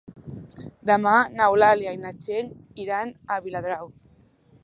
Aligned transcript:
Demà 0.89 1.11
n'Eulàlia 1.33 1.93
i 1.97 2.01
na 2.05 2.13
Txell 2.23 2.49
iran 2.87 3.11
a 3.35 3.41
Viladrau. 3.47 3.93